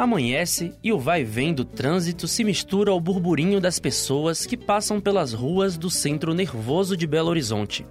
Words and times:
Amanhece 0.00 0.72
e 0.82 0.94
o 0.94 0.98
vai 0.98 1.22
vem 1.24 1.52
do 1.52 1.62
trânsito 1.62 2.26
se 2.26 2.42
mistura 2.42 2.90
ao 2.90 2.98
burburinho 2.98 3.60
das 3.60 3.78
pessoas 3.78 4.46
que 4.46 4.56
passam 4.56 4.98
pelas 4.98 5.34
ruas 5.34 5.76
do 5.76 5.90
centro 5.90 6.32
nervoso 6.32 6.96
de 6.96 7.06
Belo 7.06 7.28
Horizonte. 7.28 7.86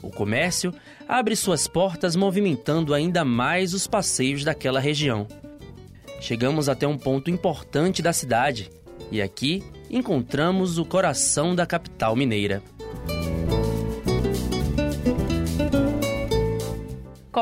O 0.00 0.08
comércio 0.08 0.72
abre 1.06 1.36
suas 1.36 1.68
portas 1.68 2.16
movimentando 2.16 2.94
ainda 2.94 3.26
mais 3.26 3.74
os 3.74 3.86
passeios 3.86 4.42
daquela 4.42 4.80
região. 4.80 5.28
Chegamos 6.18 6.66
até 6.66 6.88
um 6.88 6.96
ponto 6.96 7.30
importante 7.30 8.00
da 8.00 8.14
cidade 8.14 8.70
e 9.12 9.20
aqui 9.20 9.62
encontramos 9.90 10.78
o 10.78 10.84
coração 10.86 11.54
da 11.54 11.66
capital 11.66 12.16
mineira. 12.16 12.62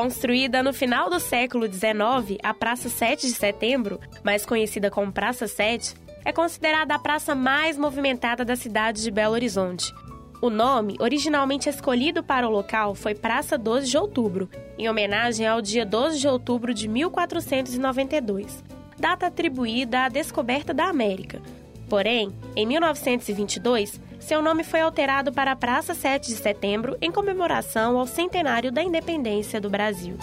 Construída 0.03 0.61
no 0.61 0.73
final 0.73 1.09
do 1.09 1.17
século 1.17 1.65
XIX, 1.65 2.37
a 2.43 2.53
Praça 2.53 2.89
7 2.89 3.25
de 3.25 3.33
Setembro, 3.33 4.01
mais 4.21 4.45
conhecida 4.45 4.91
como 4.91 5.13
Praça 5.13 5.47
7, 5.47 5.95
é 6.25 6.33
considerada 6.33 6.93
a 6.93 6.99
praça 6.99 7.33
mais 7.33 7.77
movimentada 7.77 8.43
da 8.43 8.53
cidade 8.57 9.01
de 9.01 9.09
Belo 9.09 9.33
Horizonte. 9.33 9.93
O 10.41 10.49
nome, 10.49 10.97
originalmente 10.99 11.69
escolhido 11.69 12.21
para 12.21 12.45
o 12.45 12.51
local, 12.51 12.93
foi 12.93 13.15
Praça 13.15 13.57
12 13.57 13.89
de 13.89 13.97
Outubro, 13.97 14.49
em 14.77 14.89
homenagem 14.89 15.47
ao 15.47 15.61
dia 15.61 15.85
12 15.85 16.19
de 16.19 16.27
outubro 16.27 16.73
de 16.73 16.89
1492, 16.89 18.61
data 18.99 19.27
atribuída 19.27 20.01
à 20.01 20.09
descoberta 20.09 20.73
da 20.73 20.89
América. 20.89 21.41
Porém, 21.87 22.29
em 22.57 22.65
1922, 22.65 24.01
seu 24.23 24.41
nome 24.41 24.63
foi 24.63 24.79
alterado 24.79 25.33
para 25.33 25.53
Praça 25.53 25.93
7 25.93 26.29
de 26.29 26.37
Setembro 26.37 26.97
em 27.01 27.11
comemoração 27.11 27.97
ao 27.97 28.07
centenário 28.07 28.71
da 28.71 28.81
independência 28.81 29.59
do 29.59 29.69
Brasil. 29.69 30.15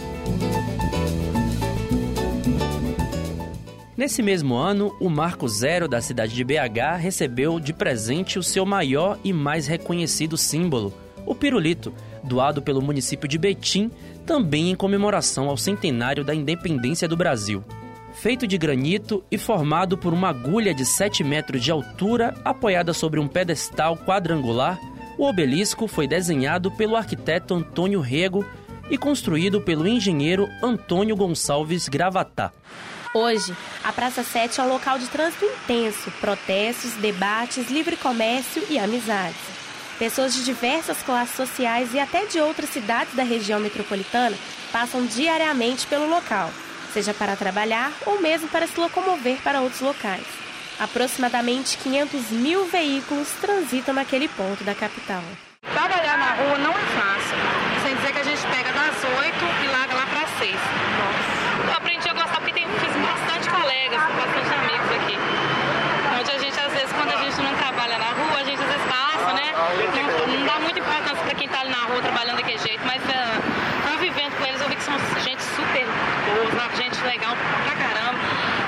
Nesse 3.94 4.22
mesmo 4.22 4.54
ano, 4.54 4.96
o 4.98 5.10
Marco 5.10 5.46
Zero 5.46 5.86
da 5.86 6.00
cidade 6.00 6.34
de 6.34 6.42
BH 6.42 6.96
recebeu 6.98 7.60
de 7.60 7.74
presente 7.74 8.38
o 8.38 8.42
seu 8.42 8.64
maior 8.64 9.18
e 9.22 9.34
mais 9.34 9.66
reconhecido 9.66 10.38
símbolo, 10.38 10.94
o 11.26 11.34
pirulito, 11.34 11.92
doado 12.24 12.62
pelo 12.62 12.80
município 12.80 13.28
de 13.28 13.36
Betim, 13.36 13.90
também 14.24 14.70
em 14.70 14.74
comemoração 14.74 15.50
ao 15.50 15.58
centenário 15.58 16.24
da 16.24 16.34
independência 16.34 17.06
do 17.06 17.18
Brasil 17.18 17.62
feito 18.14 18.46
de 18.46 18.58
granito 18.58 19.24
e 19.30 19.38
formado 19.38 19.96
por 19.96 20.12
uma 20.12 20.28
agulha 20.28 20.74
de 20.74 20.84
7 20.84 21.22
metros 21.22 21.62
de 21.62 21.70
altura 21.70 22.34
apoiada 22.44 22.92
sobre 22.92 23.20
um 23.20 23.28
pedestal 23.28 23.96
quadrangular, 23.96 24.78
o 25.16 25.26
obelisco 25.26 25.86
foi 25.86 26.06
desenhado 26.06 26.70
pelo 26.70 26.96
arquiteto 26.96 27.54
Antônio 27.54 28.00
Rego 28.00 28.44
e 28.90 28.98
construído 28.98 29.60
pelo 29.60 29.86
engenheiro 29.86 30.48
Antônio 30.62 31.14
Gonçalves 31.14 31.88
Gravatá. 31.88 32.52
Hoje, 33.12 33.54
a 33.82 33.92
Praça 33.92 34.22
7 34.22 34.60
é 34.60 34.64
um 34.64 34.68
local 34.68 34.98
de 34.98 35.08
trânsito 35.08 35.44
intenso, 35.44 36.10
protestos, 36.20 36.92
debates, 36.94 37.70
livre 37.70 37.96
comércio 37.96 38.62
e 38.70 38.78
amizades. 38.78 39.40
Pessoas 39.98 40.34
de 40.34 40.44
diversas 40.44 41.02
classes 41.02 41.36
sociais 41.36 41.92
e 41.92 41.98
até 41.98 42.24
de 42.24 42.40
outras 42.40 42.70
cidades 42.70 43.14
da 43.14 43.22
região 43.22 43.60
metropolitana 43.60 44.36
passam 44.72 45.04
diariamente 45.04 45.86
pelo 45.86 46.08
local 46.08 46.50
seja 46.90 47.14
para 47.14 47.36
trabalhar 47.36 47.92
ou 48.06 48.20
mesmo 48.20 48.48
para 48.48 48.66
se 48.66 48.78
locomover 48.78 49.38
para 49.42 49.60
outros 49.60 49.80
locais. 49.80 50.26
Aproximadamente 50.78 51.76
500 51.78 52.30
mil 52.30 52.64
veículos 52.66 53.28
transitam 53.40 53.94
naquele 53.94 54.28
ponto 54.28 54.64
da 54.64 54.74
capital. 54.74 55.22
Trabalhar 55.60 56.16
na 56.16 56.32
rua 56.34 56.58
não 56.58 56.72
é 56.72 56.84
fácil, 56.96 57.36
sem 57.82 57.94
dizer 57.96 58.12
que 58.12 58.18
a 58.18 58.24
gente 58.24 58.42
pega 58.46 58.72
das 58.72 58.96
8 59.04 59.64
e 59.64 59.68
larga 59.68 59.94
lá 59.94 60.06
para 60.06 60.26
6. 60.38 60.56
Eu 61.68 61.72
aprendi 61.76 62.08
a 62.08 62.12
gostar 62.14 62.36
porque 62.40 62.52
tem, 62.52 62.66
fiz 62.66 62.92
bastante 62.96 63.50
colegas, 63.50 64.00
bastante 64.00 64.54
amigos 64.54 64.90
aqui. 64.90 65.18
Onde 66.18 66.30
a 66.30 66.38
gente, 66.38 66.58
às 66.58 66.72
vezes, 66.72 66.92
quando 66.92 67.12
a 67.12 67.16
gente 67.24 67.42
não 67.42 67.54
trabalha 67.56 67.98
na 67.98 68.08
rua, 68.08 68.38
a 68.40 68.44
gente 68.44 68.62
às 68.62 68.68
vezes 68.68 68.86
passa, 68.88 69.32
né? 69.34 69.52
Não, 69.94 70.38
não 70.38 70.46
dá 70.46 70.58
muita 70.60 70.78
importância 70.80 71.22
para 71.24 71.34
quem 71.34 71.46
está 71.46 71.60
ali 71.60 71.70
na 71.70 71.84
rua 71.84 72.00
trabalhando 72.00 72.36
daquele 72.36 72.58
jeito, 72.58 72.80
mas 72.86 73.02
uh, 73.04 73.90
convivendo 73.92 74.34
com 74.36 74.46
eles, 74.46 74.60
eu 74.60 74.68
vi 74.68 74.76
que 74.76 74.82
são 74.82 74.94
gente 75.20 75.42
super 75.42 75.84
boa, 75.84 76.50
gente 77.00 77.04
legal 77.04 77.34
pra 77.64 77.74
caramba. 77.76 78.18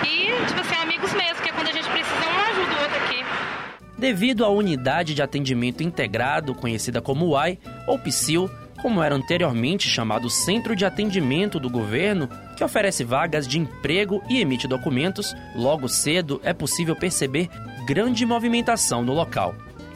E, 0.06 0.47
tipo 0.47 0.60
assim, 0.60 0.75
amigos 0.76 1.12
mesmo, 1.12 1.43
que 1.43 1.50
é 1.50 1.53
quando 1.53 1.69
a 1.69 1.72
gente 1.72 1.88
precisa, 1.88 2.16
um 2.16 2.41
ajuda 2.50 2.76
o 2.76 2.82
outro 2.82 2.97
aqui. 2.97 3.25
Devido 3.98 4.44
à 4.44 4.48
unidade 4.48 5.15
de 5.15 5.22
atendimento 5.22 5.82
integrado, 5.82 6.54
conhecida 6.54 7.00
como 7.00 7.26
UAI 7.26 7.59
ou 7.87 7.98
PSIL, 7.98 8.50
como 8.81 9.03
era 9.03 9.15
anteriormente 9.15 9.88
chamado 9.88 10.28
Centro 10.28 10.75
de 10.75 10.84
Atendimento 10.84 11.60
do 11.60 11.70
Governo, 11.70 12.28
que 12.56 12.65
oferece 12.65 13.04
vagas 13.04 13.47
de 13.47 13.59
emprego 13.59 14.20
e 14.28 14.41
emite 14.41 14.66
documentos, 14.66 15.37
logo 15.54 15.88
cedo 15.88 16.41
é 16.43 16.53
possível 16.53 16.97
perceber 16.97 17.49
grande 17.87 18.26
movimentação 18.26 19.04
no 19.04 19.12
local. 19.12 19.54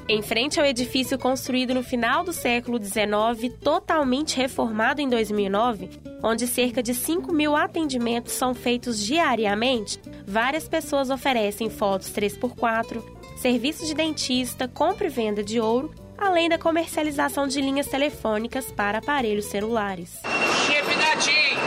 Em 0.08 0.22
frente 0.22 0.60
ao 0.60 0.66
edifício 0.66 1.18
construído 1.18 1.74
no 1.74 1.82
final 1.82 2.22
do 2.22 2.32
século 2.32 2.78
XIX, 2.82 3.52
totalmente 3.60 4.36
reformado 4.36 5.00
em 5.00 5.08
2009, 5.08 5.90
onde 6.22 6.46
cerca 6.46 6.80
de 6.82 6.94
5 6.94 7.32
mil 7.32 7.56
atendimentos 7.56 8.32
são 8.32 8.54
feitos 8.54 9.04
diariamente, 9.04 10.00
várias 10.26 10.68
pessoas 10.68 11.10
oferecem 11.10 11.68
fotos 11.68 12.12
3x4, 12.12 13.02
serviços 13.36 13.88
de 13.88 13.94
dentista, 13.94 14.68
compra 14.68 15.08
e 15.08 15.10
venda 15.10 15.42
de 15.42 15.58
ouro, 15.60 15.92
além 16.16 16.48
da 16.48 16.56
comercialização 16.56 17.48
de 17.48 17.60
linhas 17.60 17.88
telefônicas 17.88 18.70
para 18.70 18.98
aparelhos 18.98 19.46
celulares. 19.46 20.20
Chip 20.66 20.86
da! 20.96 21.16
5 21.20 21.60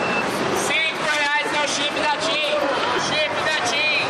reais 1.12 1.54
é 1.54 1.62
o 1.64 1.68
chip 1.68 1.94
da 2.00 2.16
TIM! 2.18 2.56
Chip 3.08 3.34
da 3.46 3.58
TIM! 3.68 4.04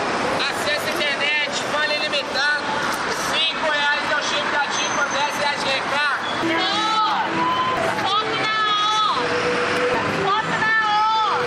Acesso 0.49 0.87
à 0.87 0.91
internet, 0.93 1.51
vale 1.71 1.93
ilimitado! 1.95 2.65
5 3.33 3.71
reais 3.71 4.05
é 4.11 4.15
o 4.15 4.23
chip 4.23 4.47
da 4.51 4.65
TIM 4.67 4.89
por 4.95 5.07
10 5.09 5.37
reais 5.37 5.59
de 5.63 5.69
recarga! 5.69 6.27
Não! 6.45 7.19
Foco 8.03 8.35
na 8.45 8.57
O! 8.71 9.21
Foco 10.23 10.53
na 10.59 10.73
O! 10.95 11.39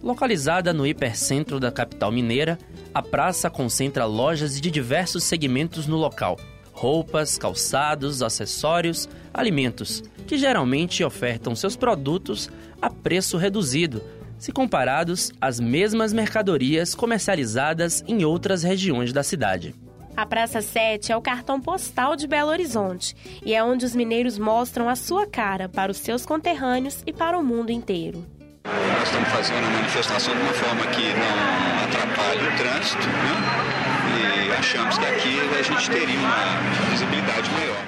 Foco! 0.00 0.01
Localizada 0.12 0.74
no 0.74 0.86
hipercentro 0.86 1.58
da 1.58 1.72
capital 1.72 2.12
mineira, 2.12 2.58
a 2.92 3.00
praça 3.00 3.48
concentra 3.48 4.04
lojas 4.04 4.60
de 4.60 4.70
diversos 4.70 5.24
segmentos 5.24 5.86
no 5.86 5.96
local: 5.96 6.38
roupas, 6.70 7.38
calçados, 7.38 8.22
acessórios, 8.22 9.08
alimentos, 9.32 10.04
que 10.26 10.36
geralmente 10.36 11.02
ofertam 11.02 11.56
seus 11.56 11.76
produtos 11.76 12.50
a 12.80 12.90
preço 12.90 13.38
reduzido, 13.38 14.02
se 14.36 14.52
comparados 14.52 15.32
às 15.40 15.58
mesmas 15.58 16.12
mercadorias 16.12 16.94
comercializadas 16.94 18.04
em 18.06 18.22
outras 18.22 18.62
regiões 18.62 19.14
da 19.14 19.22
cidade. 19.22 19.74
A 20.14 20.26
Praça 20.26 20.60
7 20.60 21.10
é 21.10 21.16
o 21.16 21.22
cartão 21.22 21.58
postal 21.58 22.16
de 22.16 22.26
Belo 22.26 22.50
Horizonte 22.50 23.16
e 23.42 23.54
é 23.54 23.64
onde 23.64 23.86
os 23.86 23.96
mineiros 23.96 24.38
mostram 24.38 24.90
a 24.90 24.94
sua 24.94 25.26
cara 25.26 25.70
para 25.70 25.90
os 25.90 25.96
seus 25.96 26.26
conterrâneos 26.26 27.02
e 27.06 27.14
para 27.14 27.38
o 27.38 27.42
mundo 27.42 27.72
inteiro. 27.72 28.22
Nós 28.72 29.02
estamos 29.04 29.28
fazendo 29.28 29.66
a 29.66 29.70
manifestação 29.70 30.34
de 30.34 30.40
uma 30.40 30.52
forma 30.54 30.86
que 30.86 31.12
não 31.12 31.84
atrapalhe 31.84 32.48
o 32.48 32.56
trânsito, 32.56 33.06
né? 33.06 34.48
E 34.48 34.52
achamos 34.52 34.96
que 34.96 35.04
aqui 35.04 35.40
a 35.58 35.62
gente 35.62 35.90
teria 35.90 36.18
uma 36.18 36.90
visibilidade 36.90 37.50
maior. 37.50 37.84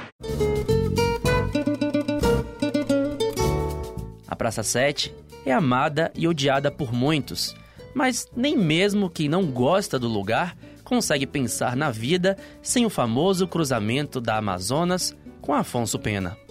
A 4.28 4.37
Praça 4.37 4.62
7 4.62 5.15
é 5.47 5.53
amada 5.53 6.12
e 6.15 6.28
odiada 6.28 6.71
por 6.71 6.93
muitos, 6.93 7.56
mas 7.94 8.28
nem 8.37 8.56
mesmo 8.56 9.09
quem 9.09 9.28
não 9.28 9.47
gosta 9.47 9.99
do 9.99 10.09
lugar 10.09 10.55
consegue 10.83 11.27
pensar 11.27 11.75
na 11.75 11.91
vida 11.91 12.37
sem 12.61 12.84
o 12.84 12.91
famoso 12.91 13.49
cruzamento 13.49 14.20
da 14.20 14.37
Amazonas 14.37 15.17
com 15.41 15.55
Afonso 15.55 15.99
Pena. 15.99 16.44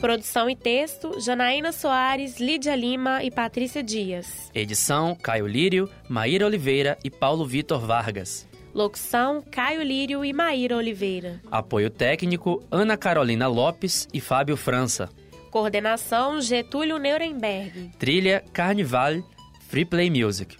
Produção 0.00 0.48
e 0.48 0.54
texto: 0.54 1.20
Janaína 1.20 1.72
Soares, 1.72 2.38
Lídia 2.38 2.76
Lima 2.76 3.24
e 3.24 3.32
Patrícia 3.32 3.82
Dias. 3.82 4.48
Edição: 4.54 5.16
Caio 5.20 5.46
Lírio, 5.46 5.90
Maíra 6.08 6.46
Oliveira 6.46 6.96
e 7.02 7.10
Paulo 7.10 7.44
Vitor 7.44 7.80
Vargas. 7.80 8.46
Locução: 8.72 9.42
Caio 9.50 9.82
Lírio 9.82 10.24
e 10.24 10.32
Maíra 10.32 10.76
Oliveira. 10.76 11.40
Apoio 11.50 11.90
técnico: 11.90 12.62
Ana 12.70 12.96
Carolina 12.96 13.48
Lopes 13.48 14.06
e 14.14 14.20
Fábio 14.20 14.56
França. 14.56 15.08
Coordenação: 15.50 16.40
Getúlio 16.40 16.96
Nuremberg. 16.96 17.90
Trilha: 17.98 18.44
Carnival, 18.52 19.14
Free 19.68 19.84
Play 19.84 20.10
Music. 20.10 20.56